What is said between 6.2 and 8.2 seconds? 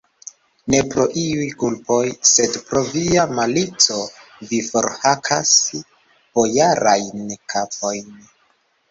bojarajn kapojn!